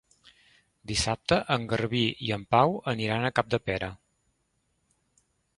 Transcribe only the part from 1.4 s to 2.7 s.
en Garbí i en